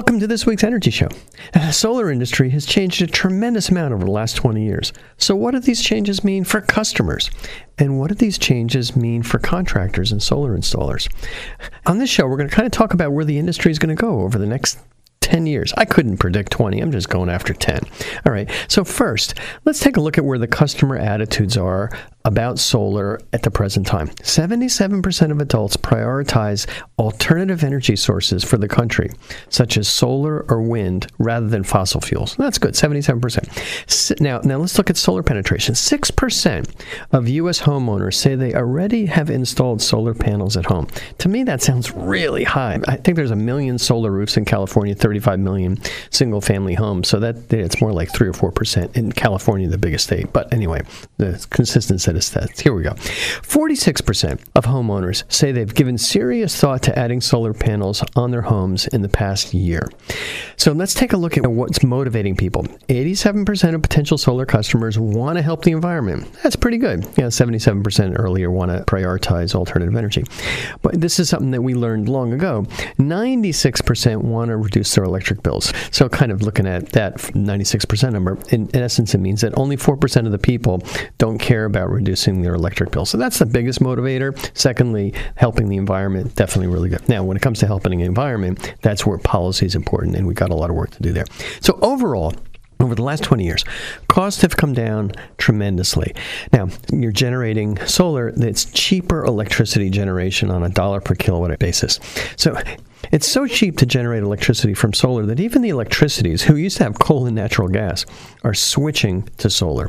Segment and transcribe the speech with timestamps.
[0.00, 1.08] Welcome to this week's Energy Show.
[1.52, 4.94] The solar industry has changed a tremendous amount over the last 20 years.
[5.18, 7.30] So, what do these changes mean for customers?
[7.76, 11.06] And what do these changes mean for contractors and solar installers?
[11.84, 13.94] On this show, we're going to kind of talk about where the industry is going
[13.94, 14.78] to go over the next
[15.20, 15.74] 10 years.
[15.76, 16.80] I couldn't predict 20.
[16.80, 17.80] I'm just going after 10.
[18.24, 18.50] All right.
[18.68, 19.34] So, first,
[19.66, 21.90] let's take a look at where the customer attitudes are
[22.24, 24.08] about solar at the present time.
[24.08, 26.66] 77% of adults prioritize
[26.98, 29.10] alternative energy sources for the country,
[29.48, 32.36] such as solar or wind, rather than fossil fuels.
[32.36, 34.20] That's good, 77%.
[34.20, 35.74] Now, now let's look at solar penetration.
[35.74, 36.70] 6%
[37.12, 37.60] of U.S.
[37.62, 40.88] homeowners say they already have installed solar panels at home.
[41.18, 42.80] To me, that sounds really high.
[42.86, 45.78] I think there's a million solar roofs in California, 35 million
[46.10, 47.08] single family homes.
[47.08, 50.32] So that it's more like 3 or 4% in California, the biggest state.
[50.32, 50.82] But anyway,
[51.16, 51.44] the
[52.09, 52.60] of stats.
[52.60, 52.90] Here we go.
[52.90, 58.86] 46% of homeowners say they've given serious thought to adding solar panels on their homes
[58.88, 59.88] in the past year.
[60.56, 62.64] So let's take a look at what's motivating people.
[62.88, 66.30] 87% of potential solar customers want to help the environment.
[66.42, 67.04] That's pretty good.
[67.16, 70.24] Yeah, 77% earlier want to prioritize alternative energy.
[70.82, 72.62] But this is something that we learned long ago.
[72.98, 75.72] 96% want to reduce their electric bills.
[75.90, 79.76] So kind of looking at that 96% number, in, in essence, it means that only
[79.76, 80.82] 4% of the people
[81.18, 83.04] don't care about reducing their electric bill.
[83.04, 84.34] So that's the biggest motivator.
[84.56, 87.06] Secondly, helping the environment, definitely really good.
[87.08, 90.36] Now, when it comes to helping the environment, that's where policy is important, and we've
[90.36, 91.26] got a lot of work to do there.
[91.60, 92.34] So overall,
[92.80, 93.64] over the last 20 years,
[94.08, 96.14] costs have come down tremendously.
[96.52, 102.00] Now, you're generating solar that's cheaper electricity generation on a dollar per kilowatt basis.
[102.36, 102.56] So
[103.12, 106.84] it's so cheap to generate electricity from solar that even the electricities, who used to
[106.84, 108.06] have coal and natural gas,
[108.44, 109.88] are switching to solar.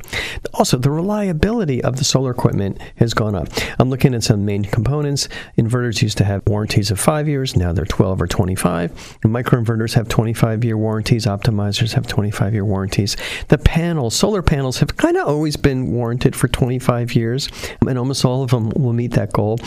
[0.54, 3.48] Also, the reliability of the solar equipment has gone up.
[3.80, 5.28] I'm looking at some main components.
[5.58, 8.92] Inverters used to have warranties of five years, now they're 12 or 25.
[9.24, 13.18] Microinverters have 25 year warranties, optimizers have 25 year warranties.
[13.50, 17.50] The panels, solar panels, have kind of always been warranted for 25 years,
[17.82, 19.60] and almost all of them will meet that goal.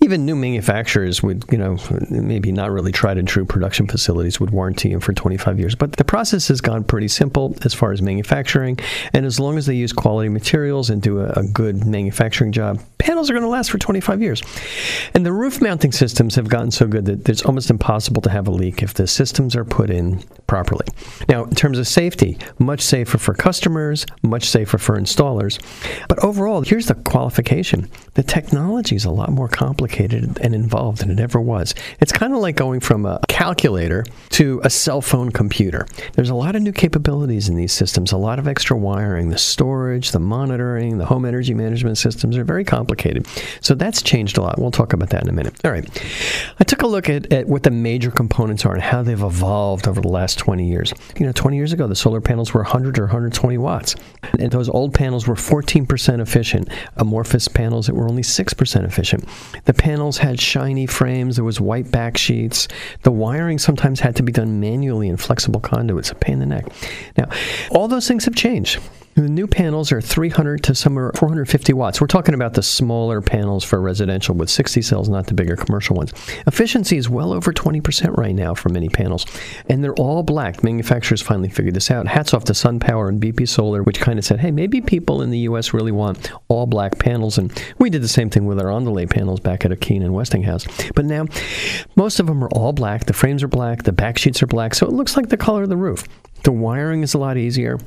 [0.00, 1.78] Even new manufacturers would, you know,
[2.10, 5.74] maybe not really tried and true production facilities would warranty them for 25 years.
[5.74, 8.78] But the process has gone pretty simple as far as manufacturing,
[9.12, 12.80] and as long as they use quality materials and do a, a good manufacturing job,
[12.98, 14.42] panels are going to last for 25 years.
[15.14, 18.48] And the roof mounting systems have gotten so good that it's almost impossible to have
[18.48, 20.86] a leak if the systems are put in properly.
[21.28, 25.60] Now, in terms of safety, much safer for customers, much safer for installers.
[26.08, 31.10] But overall, here's the qualification the technology is a lot more complicated and involved than
[31.10, 31.74] it ever was.
[32.00, 35.86] It's kind of like going from a calculator to a cell phone computer.
[36.12, 39.38] There's a lot of new capabilities in these systems, a lot of extra wiring, the
[39.38, 43.26] storage, the monitoring, the home energy management systems are very complicated.
[43.60, 44.58] So that's changed a lot.
[44.58, 45.54] We'll talk about that in a minute.
[45.64, 45.88] All right.
[46.58, 49.88] I took a look at, at what the major components are and how they've evolved
[49.88, 50.92] over the last 20 years.
[51.18, 53.96] You know, 20 years ago, the solar panels were 100 or 120 watts.
[54.38, 56.68] And those old panels were 14% efficient.
[56.96, 59.26] Amorphous panels that were only 6% efficient.
[59.64, 62.59] The panels had shiny frames, there was white back sheets
[63.02, 66.46] the wiring sometimes had to be done manually in flexible conduits, a pain in the
[66.46, 66.66] neck.
[67.16, 67.28] Now,
[67.70, 68.80] all those things have changed.
[69.16, 72.00] The new panels are 300 to somewhere 450 watts.
[72.00, 75.96] We're talking about the smaller panels for residential with 60 cells, not the bigger commercial
[75.96, 76.12] ones.
[76.46, 79.26] Efficiency is well over 20% right now for many panels,
[79.68, 80.62] and they're all black.
[80.62, 82.06] Manufacturers finally figured this out.
[82.06, 85.30] Hats off to SunPower and BP Solar, which kind of said, hey, maybe people in
[85.30, 85.74] the U.S.
[85.74, 89.40] really want all black panels, and we did the same thing with our Andalay panels
[89.40, 90.66] back at Akeena and Westinghouse.
[90.94, 91.26] But now,
[91.96, 93.06] most of them are all black.
[93.06, 95.64] The frames are black, the back sheets are black, so it looks like the color
[95.64, 96.04] of the roof.
[96.44, 97.78] The wiring is a lot easier.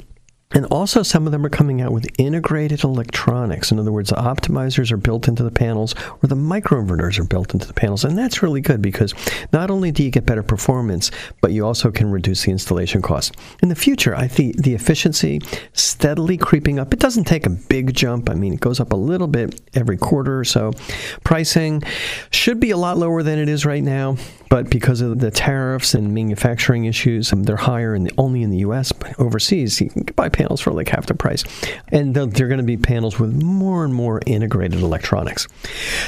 [0.51, 3.71] And also, some of them are coming out with integrated electronics.
[3.71, 7.53] In other words, the optimizers are built into the panels or the microinverters are built
[7.53, 8.03] into the panels.
[8.03, 9.15] And that's really good because
[9.51, 11.09] not only do you get better performance,
[11.41, 13.35] but you also can reduce the installation cost.
[13.63, 15.41] In the future, I think the efficiency
[15.73, 16.93] steadily creeping up.
[16.93, 18.29] It doesn't take a big jump.
[18.29, 20.73] I mean, it goes up a little bit every quarter or so.
[21.23, 21.81] Pricing
[22.29, 24.17] should be a lot lower than it is right now,
[24.49, 28.51] but because of the tariffs and manufacturing issues, um, they're higher in the, only in
[28.51, 28.91] the U.S.
[28.91, 31.43] But overseas, you can buy panels for like half the price.
[31.89, 35.47] And they're, they're going to be panels with more and more integrated electronics.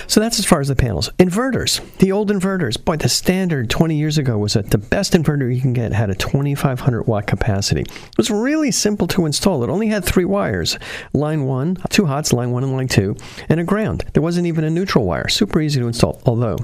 [0.08, 1.10] So that's as far as the panels.
[1.20, 2.84] Inverters, the old inverters.
[2.84, 6.10] Boy, the standard 20 years ago was that the best inverter you can get had
[6.10, 7.82] a 2500 watt capacity.
[7.82, 9.64] It was really simple to install.
[9.64, 10.78] It only had three wires
[11.14, 13.16] line one, two hots, line one and line two,
[13.50, 14.06] and a ground.
[14.14, 15.28] There wasn't even a neutral wire.
[15.28, 16.58] Super easy to install, although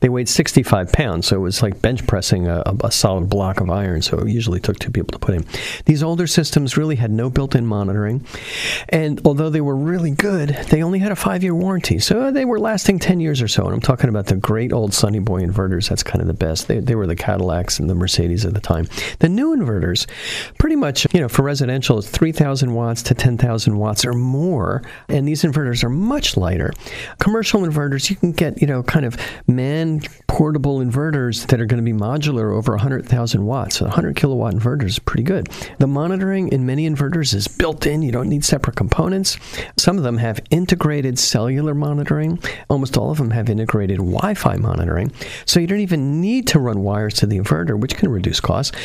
[0.00, 3.70] they weighed 65 pounds, so it was like bench pressing a, a solid block of
[3.70, 5.44] iron, so it usually took two people to put in.
[5.86, 8.24] These older systems really had no built in monitoring.
[8.90, 11.98] And although they were really good, they only had a five year warranty.
[11.98, 13.64] So they were lasting 10 years or so.
[13.64, 15.88] And I'm talking about the great old Sunny Boy inverters.
[15.88, 16.68] That's kind of the best.
[16.68, 18.86] They, they were the Cadillacs and the Mercedes at the time.
[19.20, 20.06] The new inverters,
[20.58, 24.82] pretty much, you know, for residential, it's 3,000 watts to 10,000 watts or more.
[25.08, 26.72] And these inverters are much lighter.
[27.18, 29.16] Commercial inverters, you can get, you know, kind of
[29.46, 33.76] man portable inverters that are going to be modular over 100,000 watts.
[33.76, 35.48] So 100 kilowatt inverters is pretty good.
[35.78, 38.02] The monitoring in many inverters is built in.
[38.02, 39.36] You don't need separate components.
[39.76, 42.38] Some of them have integrated cellular monitoring.
[42.68, 45.12] Almost all of them have integrated Wi Fi monitoring.
[45.44, 48.76] So you don't even need to run wires to the inverter, which can reduce costs.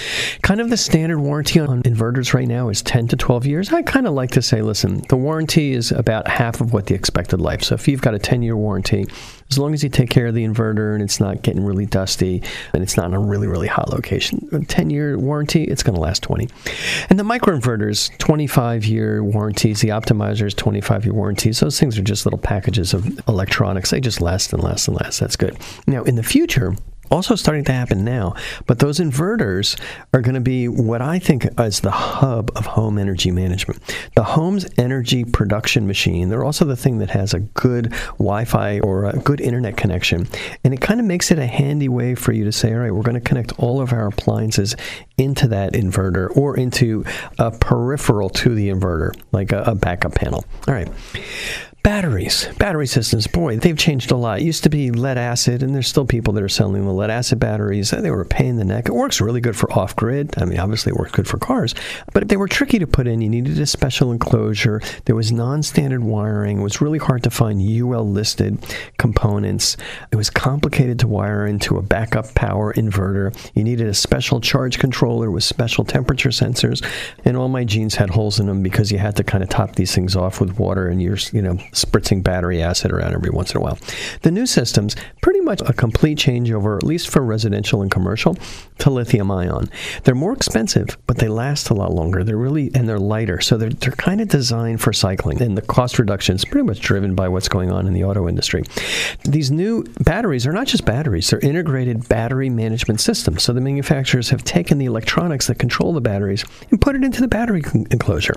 [0.42, 3.74] Kind of the standard warranty on inverters right now is 10 to 12 years.
[3.74, 6.96] I kind of like to say, listen, the warranty is about half of what the
[6.96, 7.64] expected life.
[7.64, 9.08] So if you've got a 10 year warranty,
[9.50, 12.42] as long as you take care of the inverter and it's not getting really dusty
[12.74, 15.96] and it's not in a really, really hot location, a 10 year warranty, it's going
[15.96, 16.50] to last 20.
[17.10, 22.26] And the microinverters, 25 year warranties, the optimizers, 25 year warranties, those things are just
[22.26, 23.92] little packages of electronics.
[23.92, 25.20] They just last and last and last.
[25.20, 25.58] That's good.
[25.88, 26.76] Now, in the future,
[27.12, 28.36] also starting to happen now.
[28.66, 29.80] But those inverters
[30.14, 33.82] are going to be what I think is the hub of home energy management.
[34.16, 38.80] The home's energy production machine, they're also the thing that has a good Wi Fi
[38.80, 40.28] or a good internet connection.
[40.64, 42.92] And it kind of makes it a handy way for you to say, all right,
[42.92, 44.76] we're going to connect all of our appliances
[45.18, 47.06] into that inverter or into
[47.38, 50.44] a peripheral to the inverter, like a, a backup panel.
[50.68, 50.90] All right.
[51.84, 54.40] Batteries, battery systems, boy, they've changed a lot.
[54.40, 57.10] It used to be lead acid, and there's still people that are selling the lead
[57.10, 57.92] acid batteries.
[57.92, 58.88] They were a pain in the neck.
[58.88, 60.34] It works really good for off grid.
[60.38, 61.76] I mean, obviously, it works good for cars,
[62.14, 63.20] but they were tricky to put in.
[63.20, 64.82] You needed a special enclosure.
[65.04, 66.62] There was non standard wiring.
[66.62, 68.66] It was really hard to find UL listed
[68.98, 69.76] components.
[70.10, 73.36] It was complicated to wire into a backup power inverter.
[73.56, 76.82] You needed a special charge controller with special temperature sensors,
[77.26, 79.76] and all my jeans had holes in them because you had to kind of top
[79.76, 83.52] these things off with water and you're, you know, spritzing battery acid around every once
[83.52, 83.78] in a while.
[84.22, 88.38] The new systems, pretty much a complete changeover, at least for residential and commercial,
[88.80, 89.70] to lithium ion.
[90.04, 92.24] They're more expensive, but they last a lot longer.
[92.24, 93.42] They're really, and they're lighter.
[93.42, 95.42] So they're, they're kind of designed for cycling.
[95.42, 98.28] And the cost reduction is pretty much driven by what's going on in the auto
[98.28, 98.64] industry.
[99.24, 103.44] These new batteries are not just batteries, they're integrated battery management systems.
[103.44, 107.22] So the manufacturers have taken the electronics that control the batteries and put it into
[107.22, 107.62] the battery
[107.92, 108.36] enclosure.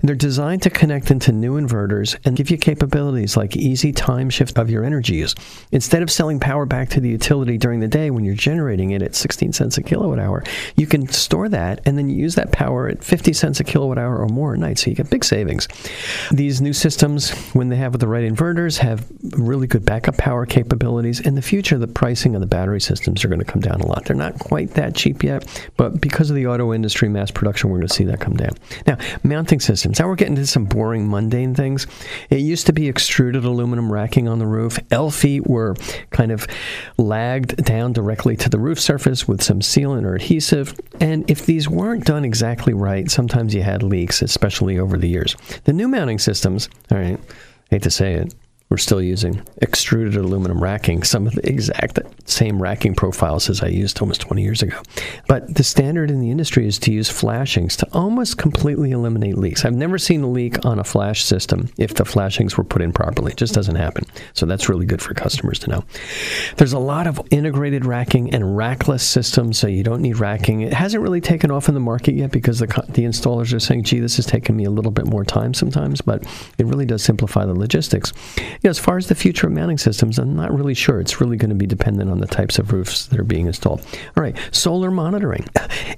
[0.00, 4.28] And they're designed to connect into new inverters and give you capabilities like easy time
[4.28, 5.34] shift of your energy use.
[5.70, 9.00] Instead of selling power back to the utility during the day when you're generating it
[9.00, 10.42] at 16 cents a kilowatt hour,
[10.76, 14.18] you can store that and then use that power at 50 cents a kilowatt hour
[14.18, 14.78] or more at night.
[14.78, 15.68] So you get big savings.
[16.32, 19.06] These new systems, when they have the right inverters, have
[19.38, 21.20] really good backup power capabilities.
[21.20, 23.86] In the future, the pricing of the battery systems are going to come down a
[23.86, 24.04] lot.
[24.06, 25.46] They're not quite that cheap yet,
[25.76, 28.56] but because of the auto industry mass production, we're going to see that come down.
[28.86, 30.00] Now, mounting systems.
[30.00, 31.86] Now we're getting to some boring, mundane things.
[32.30, 34.78] It used used to be extruded aluminum racking on the roof.
[34.90, 35.74] L feet were
[36.08, 36.46] kind of
[36.96, 40.74] lagged down directly to the roof surface with some sealant or adhesive.
[40.98, 45.36] And if these weren't done exactly right, sometimes you had leaks, especially over the years.
[45.64, 47.20] The new mounting systems, all right,
[47.68, 48.34] hate to say it,
[48.70, 53.68] we're still using extruded aluminum racking, some of the exact same racking profiles as I
[53.68, 54.80] used almost 20 years ago.
[55.28, 59.64] But the standard in the industry is to use flashings to almost completely eliminate leaks.
[59.64, 62.92] I've never seen a leak on a flash system if the flashings were put in
[62.92, 63.32] properly.
[63.32, 64.06] It just doesn't happen.
[64.32, 65.84] So that's really good for customers to know.
[66.56, 70.62] There's a lot of integrated racking and rackless systems, so you don't need racking.
[70.62, 73.84] It hasn't really taken off in the market yet because the, the installers are saying,
[73.84, 76.24] gee, this has taken me a little bit more time sometimes, but
[76.58, 78.12] it really does simplify the logistics
[78.62, 81.00] know, as far as the future of mounting systems, I'm not really sure.
[81.00, 83.80] It's really going to be dependent on the types of roofs that are being installed.
[84.16, 85.46] All right, solar monitoring.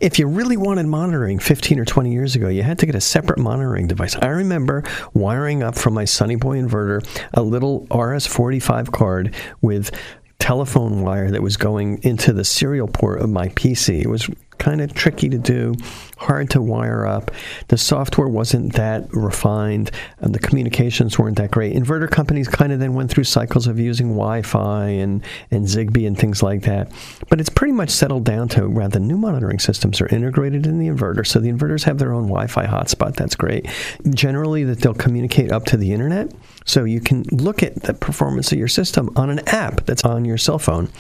[0.01, 3.01] If you really wanted monitoring 15 or 20 years ago, you had to get a
[3.01, 4.17] separate monitoring device.
[4.17, 4.85] I remember
[5.15, 9.91] wiring up from my Sunny Boy inverter a little RS45 card with
[10.39, 14.03] telephone wire that was going into the serial port of my PC.
[14.03, 14.29] It was
[14.67, 15.73] kind of tricky to do,
[16.19, 17.31] hard to wire up.
[17.69, 21.73] The software wasn't that refined, and the communications weren't that great.
[21.77, 26.19] Inverter companies kind of then went through cycles of using Wi-Fi and, and Zigbee and
[26.19, 26.91] things like that.
[27.29, 30.89] But it's pretty much settled down to the new monitoring systems are integrated in the
[30.89, 33.15] inverter, so the inverters have their own Wi-Fi hotspot.
[33.15, 33.69] That's great.
[34.11, 36.33] Generally, that they'll communicate up to the internet.
[36.67, 40.25] So you can look at the performance of your system on an app that's on
[40.25, 40.91] your cell phone.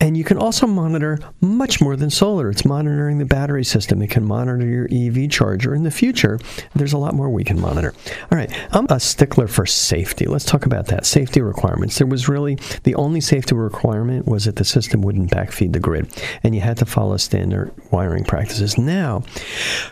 [0.00, 2.50] And you can also monitor much more than solar.
[2.50, 5.74] It's monitoring the battery system, it can monitor your EV charger.
[5.74, 6.38] In the future,
[6.74, 7.94] there's a lot more we can monitor.
[8.30, 10.26] All right, I'm a stickler for safety.
[10.26, 11.06] Let's talk about that.
[11.06, 11.98] Safety requirements.
[11.98, 16.12] There was really the only safety requirement was that the system wouldn't backfeed the grid,
[16.42, 18.76] and you had to follow standard wiring practices.
[18.78, 19.22] Now,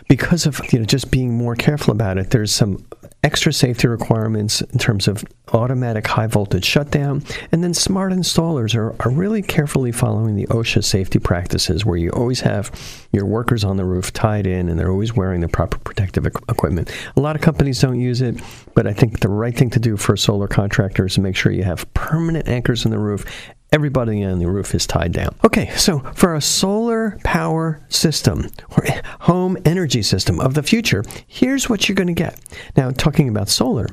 [0.07, 2.85] because of you know just being more careful about it, there's some
[3.23, 5.23] extra safety requirements in terms of
[5.53, 10.83] automatic high voltage shutdown, and then smart installers are, are really carefully following the OSHA
[10.83, 12.71] safety practices where you always have
[13.11, 16.91] your workers on the roof tied in and they're always wearing the proper protective equipment.
[17.15, 18.41] A lot of companies don't use it,
[18.73, 21.35] but I think the right thing to do for a solar contractor is to make
[21.35, 23.25] sure you have permanent anchors in the roof
[23.71, 25.35] everybody on the roof is tied down.
[25.43, 28.85] Okay, so for a solar power system or
[29.21, 32.39] home energy system of the future, here's what you're going to get.
[32.75, 33.87] Now, talking about solar,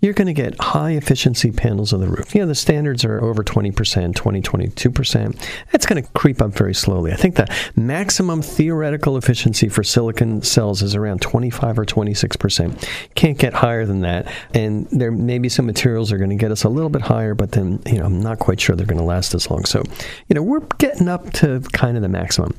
[0.00, 2.34] you're going to get high efficiency panels on the roof.
[2.34, 5.48] You know, the standards are over 20%, 20, 22%.
[5.72, 7.12] That's going to creep up very slowly.
[7.12, 12.88] I think the maximum theoretical efficiency for silicon cells is around 25 or 26%.
[13.14, 14.32] Can't get higher than that.
[14.54, 17.34] And there may be some materials are going to get us a little bit higher,
[17.34, 19.64] but then, you know, I'm not quite sure they're going to last last as long.
[19.64, 19.82] So,
[20.28, 22.54] you know, we're getting up to kind of the maximum.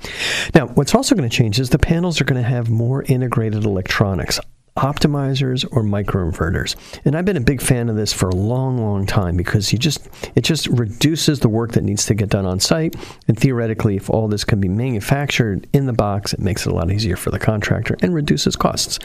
[0.55, 3.63] Now, what's also going to change is the panels are going to have more integrated
[3.63, 4.39] electronics
[4.77, 6.75] optimizers or microinverters.
[7.03, 9.79] And I've been a big fan of this for a long, long time because you
[9.79, 12.95] just it just reduces the work that needs to get done on site.
[13.27, 16.75] And theoretically, if all this can be manufactured in the box, it makes it a
[16.75, 18.99] lot easier for the contractor and reduces costs.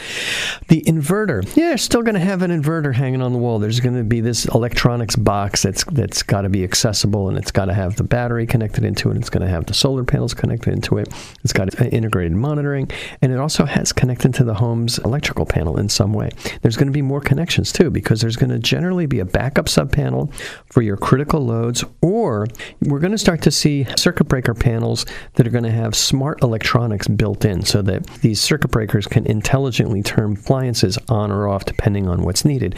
[0.68, 3.58] The inverter, yeah, still going to have an inverter hanging on the wall.
[3.58, 7.50] There's going to be this electronics box that's that's got to be accessible and it's
[7.50, 9.16] got to have the battery connected into it.
[9.16, 11.08] It's going to have the solar panels connected into it.
[11.42, 12.90] It's got uh, integrated monitoring,
[13.22, 16.28] and it also has connected to the home's electrical panel panel in some way.
[16.62, 19.66] There's going to be more connections too because there's going to generally be a backup
[19.66, 20.32] subpanel
[20.66, 22.46] for your critical loads, or
[22.80, 26.42] we're going to start to see circuit breaker panels that are going to have smart
[26.42, 31.64] electronics built in so that these circuit breakers can intelligently turn appliances on or off
[31.64, 32.74] depending on what's needed.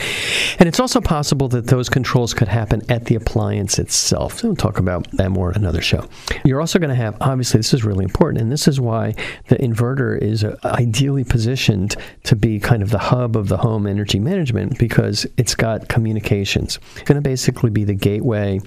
[0.58, 4.40] And it's also possible that those controls could happen at the appliance itself.
[4.40, 6.06] So we'll talk about that more in another show.
[6.44, 9.14] You're also going to have, obviously, this is really important, and this is why
[9.48, 13.56] the inverter is uh, ideally positioned to be kind kind of the hub of the
[13.56, 16.80] home energy management because it's got communications.
[16.94, 18.60] It's going to basically be the gateway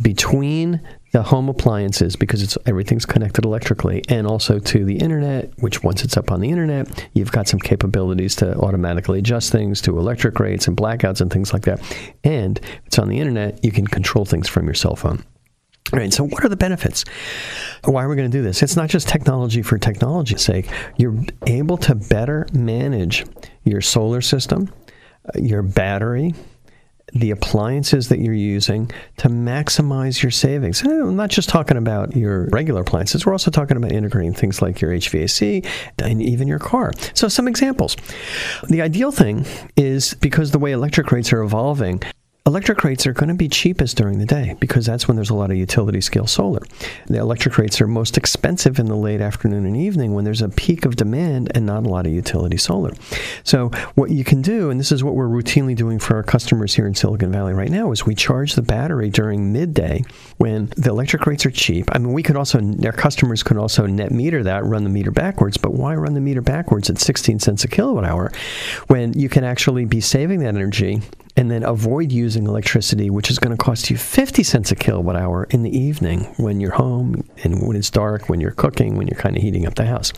[0.00, 0.80] between
[1.10, 6.04] the home appliances because it's everything's connected electrically and also to the internet which once
[6.04, 10.38] it's up on the internet you've got some capabilities to automatically adjust things to electric
[10.38, 11.80] rates and blackouts and things like that
[12.22, 15.22] and if it's on the internet you can control things from your cell phone
[15.92, 17.04] right, so what are the benefits?
[17.84, 18.62] Why are we going to do this?
[18.62, 20.68] It's not just technology for technology's sake.
[20.96, 21.16] You're
[21.46, 23.24] able to better manage
[23.64, 24.72] your solar system,
[25.26, 26.34] uh, your battery,
[27.12, 30.82] the appliances that you're using to maximize your savings.
[30.82, 34.62] And I'm not just talking about your regular appliances, we're also talking about integrating things
[34.62, 35.66] like your HVAC
[35.98, 36.92] and even your car.
[37.14, 37.96] So, some examples.
[38.68, 42.02] The ideal thing is because the way electric rates are evolving,
[42.50, 45.34] Electric rates are going to be cheapest during the day because that's when there's a
[45.36, 46.60] lot of utility scale solar.
[47.06, 50.48] The electric rates are most expensive in the late afternoon and evening when there's a
[50.48, 52.90] peak of demand and not a lot of utility solar.
[53.44, 56.74] So, what you can do, and this is what we're routinely doing for our customers
[56.74, 60.02] here in Silicon Valley right now, is we charge the battery during midday
[60.38, 61.88] when the electric rates are cheap.
[61.92, 65.12] I mean, we could also, our customers could also net meter that, run the meter
[65.12, 68.32] backwards, but why run the meter backwards at 16 cents a kilowatt hour
[68.88, 71.00] when you can actually be saving that energy
[71.40, 75.16] and then avoid using electricity, which is going to cost you 50 cents a kilowatt
[75.16, 79.08] hour in the evening when you're home and when it's dark, when you're cooking, when
[79.08, 80.12] you're kind of heating up the house.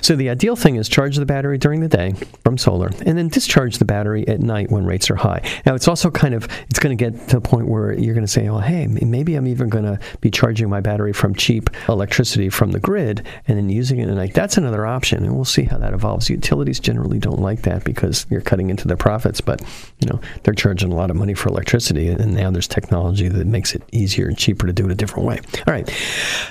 [0.00, 3.26] So the ideal thing is charge the battery during the day from solar and then
[3.26, 5.42] discharge the battery at night when rates are high.
[5.66, 8.24] Now it's also kind of it's going to get to the point where you're going
[8.24, 11.68] to say, "Oh, hey, maybe I'm even going to be charging my battery from cheap
[11.88, 15.44] electricity from the grid and then using it at night." That's another option, and we'll
[15.44, 16.30] see how that evolves.
[16.30, 19.60] Utilities generally don't like that because you're cutting into their profits, but
[19.98, 23.46] you know, they're charging a lot of money for electricity, and now there's technology that
[23.46, 25.40] makes it easier and cheaper to do it a different way.
[25.66, 25.90] All right,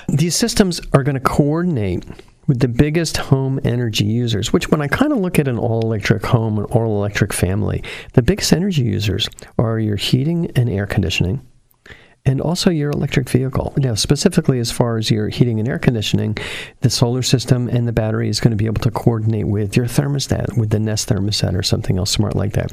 [0.08, 2.04] these systems are going to coordinate
[2.46, 5.80] with the biggest home energy users, which when I kind of look at an all
[5.80, 7.82] electric home, an all electric family,
[8.12, 11.40] the biggest energy users are your heating and air conditioning
[12.26, 13.74] and also your electric vehicle.
[13.76, 16.38] Now, specifically as far as your heating and air conditioning,
[16.80, 19.84] the solar system and the battery is going to be able to coordinate with your
[19.84, 22.72] thermostat, with the Nest thermostat or something else smart like that.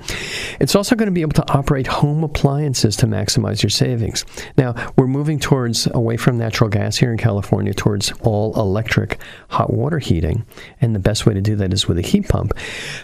[0.61, 4.23] It's also going to be able to operate home appliances to maximize your savings.
[4.57, 9.17] Now, we're moving towards away from natural gas here in California towards all electric
[9.49, 10.45] hot water heating,
[10.79, 12.53] and the best way to do that is with a heat pump.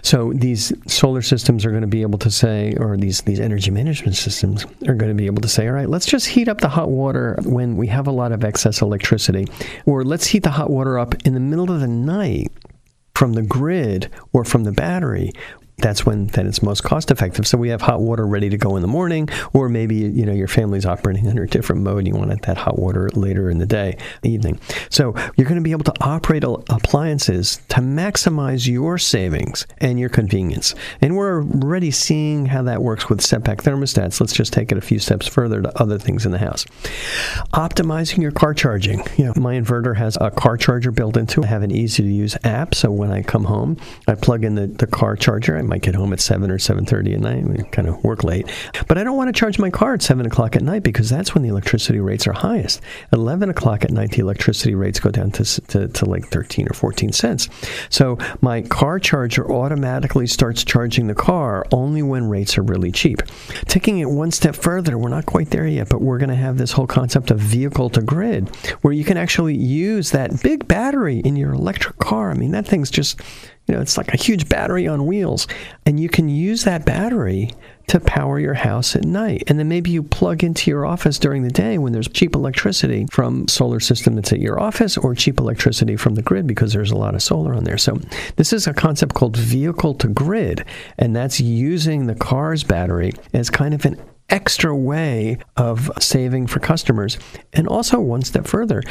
[0.02, 3.72] So these solar systems are going to be able to say, or these these energy
[3.72, 6.62] management systems are going to be able to say, all right, let's just heat up
[6.62, 9.48] the hot water when we have a lot of excess electricity,
[9.88, 12.52] or let's heat the hot water up in the middle of the night
[13.16, 15.32] from the grid or from the battery
[15.80, 17.46] that's when then it's most cost effective.
[17.46, 20.34] So we have hot water ready to go in the morning, or maybe you know
[20.34, 22.00] your family's operating under a different mode.
[22.00, 24.60] And you want that hot water later in the day, evening.
[24.90, 30.10] So you're going to be able to operate appliances to maximize your savings and your
[30.10, 30.74] convenience.
[31.00, 34.20] And we're already seeing how that works with setback thermostats.
[34.20, 36.66] Let's just take it a few steps further to other things in the house.
[37.54, 39.04] Optimizing your car charging.
[39.18, 41.46] You know, my inverter has a car charger built into it.
[41.46, 44.56] I have an easy to use app, so when I come home, I plug in
[44.56, 47.44] the, the car charger might get home at 7 or 7.30 at night.
[47.44, 48.50] We kind of work late.
[48.88, 51.34] But I don't want to charge my car at 7 o'clock at night because that's
[51.34, 52.82] when the electricity rates are highest.
[53.12, 56.68] At 11 o'clock at night, the electricity rates go down to, to, to like 13
[56.70, 57.50] or 14 cents.
[57.90, 63.22] So my car charger automatically starts charging the car only when rates are really cheap.
[63.68, 66.58] Taking it one step further, we're not quite there yet, but we're going to have
[66.58, 68.48] this whole concept of vehicle to grid
[68.82, 72.32] where you can actually use that big battery in your electric car.
[72.32, 73.20] I mean, that thing's just
[73.68, 75.48] you know, it's like a huge battery on wheels.
[75.86, 77.52] And you can use that battery
[77.88, 79.44] to power your house at night.
[79.48, 83.08] And then maybe you plug into your office during the day when there's cheap electricity
[83.12, 86.92] from solar system that's at your office or cheap electricity from the grid because there's
[86.92, 87.78] a lot of solar on there.
[87.78, 88.00] So
[88.36, 90.66] this is a concept called vehicle to grid,
[90.98, 96.60] and that's using the car's battery as kind of an extra way of saving for
[96.60, 97.18] customers.
[97.54, 98.84] And also, one step further,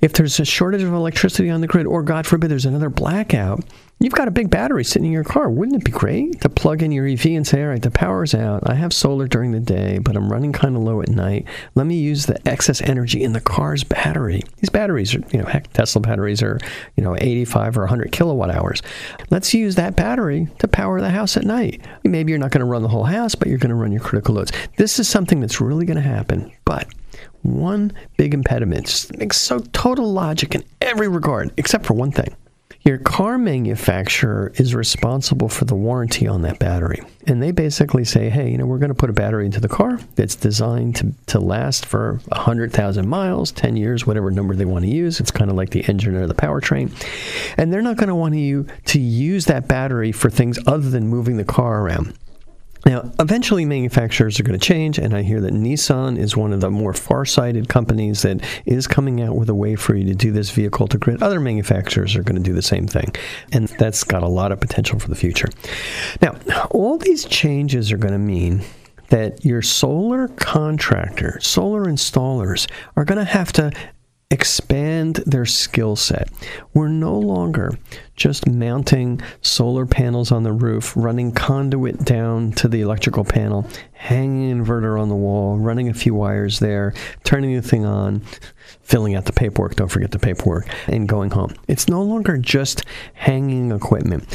[0.00, 3.64] if there's a shortage of electricity on the grid, or God forbid there's another blackout,
[4.04, 5.48] You've got a big battery sitting in your car.
[5.48, 8.34] Wouldn't it be great to plug in your EV and say, all right, the power's
[8.34, 8.62] out.
[8.68, 11.46] I have solar during the day, but I'm running kind of low at night.
[11.74, 14.42] Let me use the excess energy in the car's battery.
[14.58, 16.58] These batteries are, you know, heck, Tesla batteries are,
[16.96, 18.82] you know, 85 or 100 kilowatt hours.
[19.30, 21.80] Let's use that battery to power the house at night.
[22.04, 24.02] Maybe you're not going to run the whole house, but you're going to run your
[24.02, 24.52] critical loads.
[24.76, 26.52] This is something that's really going to happen.
[26.66, 26.88] But
[27.40, 32.36] one big impediment just makes so total logic in every regard, except for one thing
[32.84, 37.00] your car manufacturer is responsible for the warranty on that battery.
[37.26, 39.68] And they basically say, hey, you know, we're going to put a battery into the
[39.68, 44.84] car that's designed to, to last for 100,000 miles, 10 years, whatever number they want
[44.84, 45.18] to use.
[45.18, 46.92] It's kind of like the engine or the powertrain.
[47.56, 51.08] And they're not going to want you to use that battery for things other than
[51.08, 52.12] moving the car around.
[52.86, 56.60] Now, eventually, manufacturers are going to change, and I hear that Nissan is one of
[56.60, 60.32] the more far-sighted companies that is coming out with a way for you to do
[60.32, 61.22] this vehicle to grid.
[61.22, 63.14] Other manufacturers are going to do the same thing,
[63.52, 65.48] and that's got a lot of potential for the future.
[66.20, 66.38] Now,
[66.70, 68.62] all these changes are going to mean
[69.08, 73.70] that your solar contractor, solar installers, are going to have to
[74.34, 76.28] expand their skill set.
[76.74, 77.78] We're no longer
[78.16, 84.50] just mounting solar panels on the roof, running conduit down to the electrical panel, hanging
[84.50, 86.92] an inverter on the wall, running a few wires there,
[87.22, 88.22] turning the thing on,
[88.82, 91.54] filling out the paperwork, don't forget the paperwork, and going home.
[91.68, 92.82] It's no longer just
[93.14, 94.26] hanging equipment.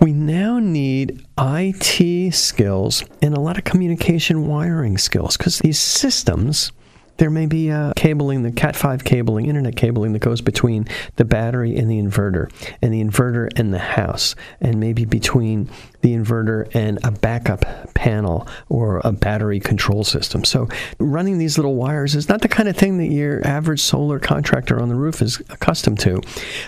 [0.00, 6.72] We now need IT skills and a lot of communication wiring skills because these systems
[7.16, 11.76] there may be uh, cabling, the Cat5 cabling, internet cabling that goes between the battery
[11.76, 12.50] and the inverter,
[12.82, 15.70] and the inverter and the house, and maybe between
[16.04, 20.44] the inverter and a backup panel or a battery control system.
[20.44, 24.18] So running these little wires is not the kind of thing that your average solar
[24.18, 26.20] contractor on the roof is accustomed to.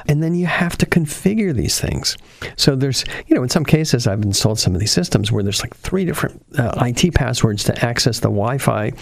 [0.08, 2.16] And then you have to configure these things.
[2.56, 5.60] So there's, you know, in some cases I've installed some of these systems where there's
[5.60, 8.92] like three different uh, IT passwords to access the Wi-Fi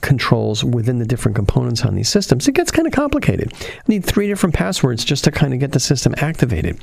[0.00, 2.46] controls within the different components on these systems.
[2.46, 3.52] It gets kind of complicated.
[3.52, 6.78] I need three different passwords just to kind of get the system activated.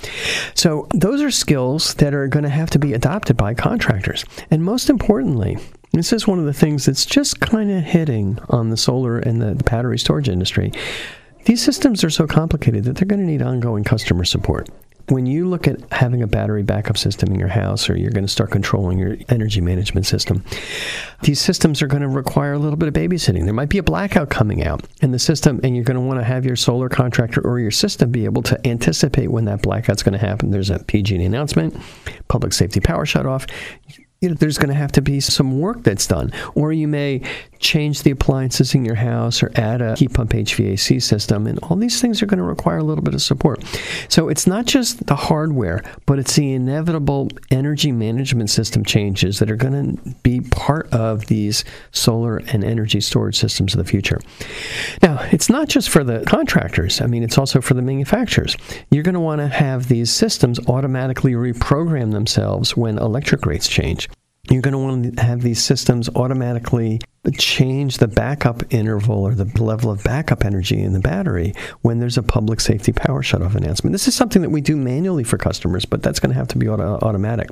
[0.54, 4.26] So those are skills that are going to have to be adopted by contractors.
[4.52, 5.58] And most importantly,
[5.94, 9.42] this is one of the things that's just kind of hitting on the solar and
[9.42, 10.74] the, the battery storage industry.
[11.46, 14.68] These systems are so complicated that they're going to need ongoing customer support
[15.10, 18.26] when you look at having a battery backup system in your house or you're going
[18.26, 20.44] to start controlling your energy management system,
[21.22, 23.46] these systems are going to require a little bit of babysitting.
[23.46, 26.20] There might be a blackout coming out in the system, and you're going to want
[26.20, 30.02] to have your solar contractor or your system be able to anticipate when that blackout's
[30.02, 30.52] going to happen.
[30.52, 31.78] There's a PG&E announcement,
[32.28, 33.48] public safety power shutoff
[34.22, 36.32] you know, there's going to have to be some work that's done.
[36.56, 37.22] Or you may
[37.60, 41.48] change the appliances in your house or add a heat pump HVAC system.
[41.48, 43.64] And all these things are going to require a little bit of support.
[44.10, 49.50] So it's not just the hardware, but it's the inevitable energy management system changes that
[49.50, 54.20] are going to be part of these solar and energy storage systems of the future.
[55.02, 58.56] Now, it's not just for the contractors, I mean, it's also for the manufacturers.
[58.92, 64.10] You're going to want to have these systems automatically reprogram themselves when electric rates change.
[64.50, 69.46] You're going to want to have these systems automatically change the backup interval or the
[69.62, 73.92] level of backup energy in the battery when there's a public safety power shutoff announcement.
[73.92, 76.58] This is something that we do manually for customers, but that's going to have to
[76.58, 77.50] be auto- automatic.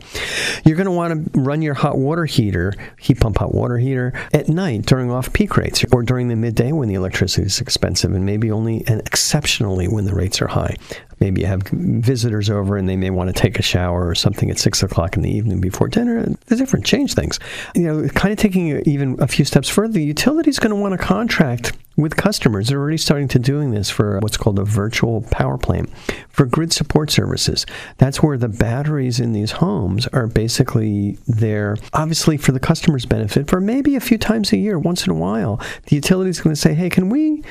[0.66, 4.14] You're going to want to run your hot water heater, heat pump hot water heater,
[4.34, 8.14] at night during off peak rates or during the midday when the electricity is expensive
[8.14, 10.76] and maybe only and exceptionally when the rates are high.
[11.20, 14.52] Maybe you have visitors over and they may want to take a shower or something
[14.52, 16.26] at six o'clock in the evening before dinner.
[16.48, 17.40] The different change things.
[17.76, 20.76] You know, kind of taking even a few steps further, the utility is going to
[20.76, 22.68] want to contract with customers.
[22.68, 25.90] They're already starting to doing this for what's called a virtual power plant
[26.30, 27.66] for grid support services.
[27.98, 33.48] That's where the batteries in these homes are basically there, obviously for the customer's benefit,
[33.48, 35.62] for maybe a few times a year, once in a while.
[35.88, 37.44] The utility is going to say, hey, can we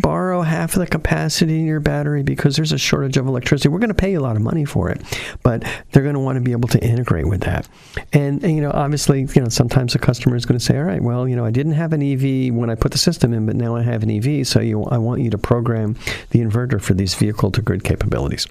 [0.00, 3.68] borrow half of the capacity in your battery because there's a shortage of electricity.
[3.68, 5.00] We're going to pay you a lot of money for it,
[5.42, 7.68] but they're going to want to be able to integrate with that.
[8.12, 10.84] And, and, you know, obviously, you know, sometimes the customer is going to say, "All
[10.84, 13.46] right, well, you know, I didn't have an EV when I put the system in,
[13.46, 15.96] but now I have an EV, so you, I want you to program
[16.30, 18.46] the inverter for these vehicle to grid capabilities."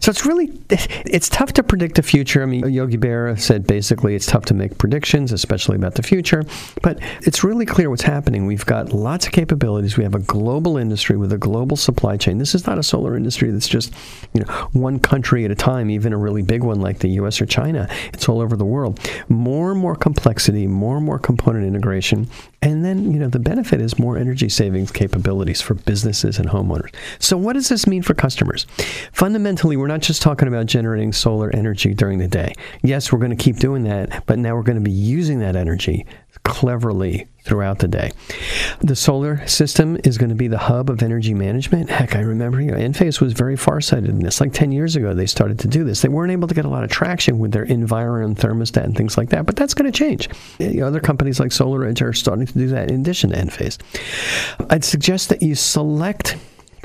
[0.00, 2.42] So it's really it's tough to predict the future.
[2.42, 6.44] I mean, Yogi Berra said basically it's tough to make predictions, especially about the future,
[6.82, 8.46] but it's really clear what's happening.
[8.46, 9.96] We've got lots of capabilities.
[9.96, 10.20] We have a
[10.72, 12.38] global industry with a global supply chain.
[12.38, 13.92] This is not a solar industry that's just,
[14.32, 17.42] you know, one country at a time, even a really big one like the US
[17.42, 17.86] or China.
[18.14, 18.98] It's all over the world.
[19.28, 22.26] More and more complexity, more and more component integration,
[22.62, 26.94] and then, you know, the benefit is more energy savings capabilities for businesses and homeowners.
[27.18, 28.66] So what does this mean for customers?
[29.12, 32.54] Fundamentally, we're not just talking about generating solar energy during the day.
[32.82, 35.56] Yes, we're going to keep doing that, but now we're going to be using that
[35.56, 36.06] energy
[36.44, 38.12] cleverly throughout the day.
[38.80, 41.90] The solar system is going to be the hub of energy management.
[41.90, 44.40] Heck, I remember you know, Enphase was very farsighted in this.
[44.40, 46.02] Like 10 years ago, they started to do this.
[46.02, 49.18] They weren't able to get a lot of traction with their Environ thermostat and things
[49.18, 50.28] like that, but that's going to change.
[50.58, 53.78] Know, other companies like SolarEdge are starting to do that in addition to Enphase.
[54.70, 56.36] I'd suggest that you select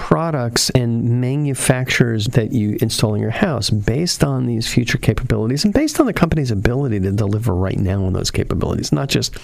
[0.08, 5.74] products and manufacturers that you install in your house based on these future capabilities and
[5.74, 9.36] based on the company's ability to deliver right now on those capabilities, not just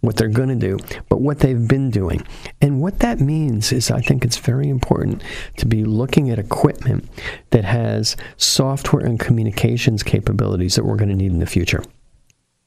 [0.00, 2.24] what they're going to do, but what they've been doing.
[2.60, 5.24] And what that means is I think it's very important
[5.56, 7.08] to be looking at equipment
[7.50, 11.82] that has software and communications capabilities that we're going to need in the future.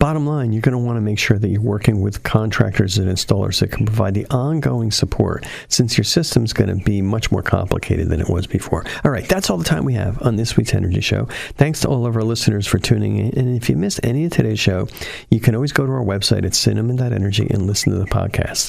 [0.05, 3.09] Bottom line, you're going to want to make sure that you're working with contractors and
[3.09, 7.41] installers that can provide the ongoing support since your system's going to be much more
[7.41, 8.85] complicated than it was before.
[9.03, 11.27] All right, that's all the time we have on this week's Energy Show.
[11.55, 13.35] Thanks to all of our listeners for tuning in.
[13.35, 14.87] And if you missed any of today's show,
[15.31, 18.63] you can always go to our website at cinnamon.energy and listen to the podcast.